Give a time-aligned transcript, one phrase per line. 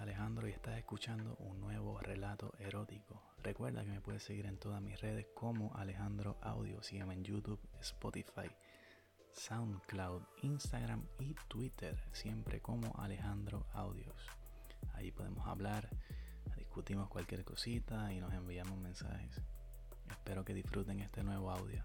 [0.00, 3.22] Alejandro y estás escuchando un nuevo relato erótico.
[3.42, 6.82] Recuerda que me puedes seguir en todas mis redes como Alejandro Audio.
[6.82, 8.50] Sígueme en YouTube, Spotify,
[9.32, 14.26] SoundCloud, Instagram y Twitter, siempre como Alejandro Audios.
[14.94, 15.90] Ahí podemos hablar,
[16.56, 19.40] discutimos cualquier cosita y nos enviamos mensajes.
[20.08, 21.84] Espero que disfruten este nuevo audio.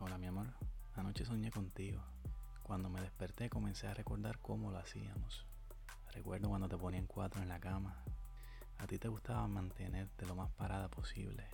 [0.00, 0.54] Hola mi amor,
[0.94, 2.02] anoche soñé contigo.
[2.62, 5.46] Cuando me desperté comencé a recordar cómo lo hacíamos.
[6.18, 8.02] Recuerdo cuando te ponían cuatro en la cama.
[8.78, 11.46] A ti te gustaba mantenerte lo más parada posible.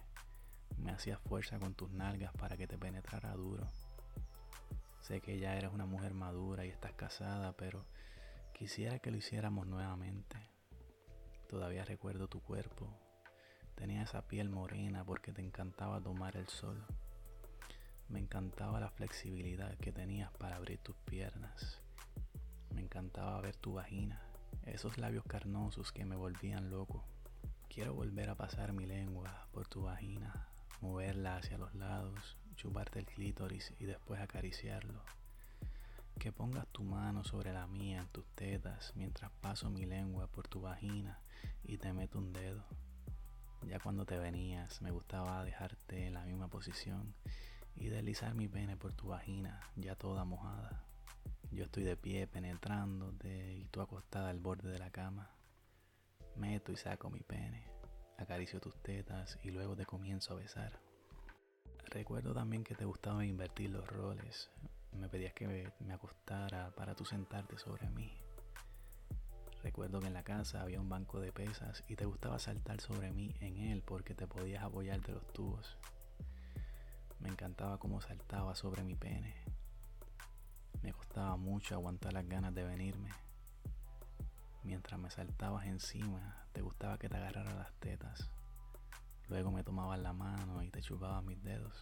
[0.78, 3.68] Me hacías fuerza con tus nalgas para que te penetrara duro.
[5.02, 7.84] Sé que ya eres una mujer madura y estás casada, pero
[8.54, 10.38] quisiera que lo hiciéramos nuevamente.
[11.46, 12.88] Todavía recuerdo tu cuerpo.
[13.74, 16.82] Tenía esa piel morena porque te encantaba tomar el sol.
[18.08, 21.82] Me encantaba la flexibilidad que tenías para abrir tus piernas.
[22.74, 24.33] Me encantaba ver tu vagina
[24.64, 27.04] esos labios carnosos que me volvían loco.
[27.68, 30.48] Quiero volver a pasar mi lengua por tu vagina,
[30.80, 35.02] moverla hacia los lados, chuparte el clítoris y después acariciarlo.
[36.18, 40.46] Que pongas tu mano sobre la mía en tus tetas mientras paso mi lengua por
[40.46, 41.18] tu vagina
[41.64, 42.64] y te meto un dedo.
[43.66, 47.14] Ya cuando te venías me gustaba dejarte en la misma posición
[47.76, 50.84] y deslizar mi pene por tu vagina ya toda mojada.
[51.54, 55.30] Yo estoy de pie penetrándote y tú acostada al borde de la cama.
[56.34, 57.64] Meto y saco mi pene,
[58.18, 60.80] acaricio tus tetas y luego te comienzo a besar.
[61.86, 64.50] Recuerdo también que te gustaba invertir los roles.
[64.98, 68.12] Me pedías que me, acostara para tú sentarte sobre mí.
[69.62, 73.12] Recuerdo que en la casa había un banco de pesas y te gustaba saltar sobre
[73.12, 75.78] mí en él porque te podías apoyar de los tubos.
[77.20, 79.54] Me encantaba cómo saltaba sobre mi pene
[81.14, 83.08] costaba mucho aguantar las ganas de venirme.
[84.64, 88.32] Mientras me saltabas encima, te gustaba que te agarrara las tetas.
[89.28, 91.80] Luego me tomabas la mano y te chupabas mis dedos.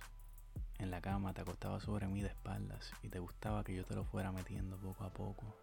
[0.78, 3.94] En la cama te acostabas sobre mí de espaldas y te gustaba que yo te
[3.94, 5.56] lo fuera metiendo poco a poco.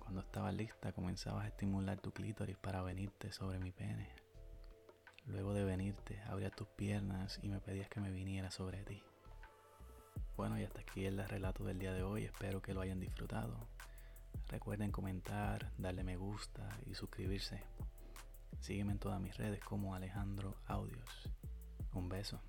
[0.00, 4.08] Cuando estabas lista comenzabas a estimular tu clítoris para venirte sobre mi pene.
[5.26, 9.00] Luego de venirte, abrías tus piernas y me pedías que me viniera sobre ti.
[10.36, 12.24] Bueno, y hasta aquí el relato del día de hoy.
[12.24, 13.56] Espero que lo hayan disfrutado.
[14.48, 17.62] Recuerden comentar, darle me gusta y suscribirse.
[18.60, 21.30] Sígueme en todas mis redes como Alejandro Audios.
[21.92, 22.40] Un beso.